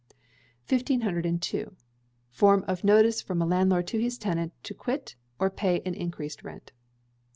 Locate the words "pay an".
5.51-5.93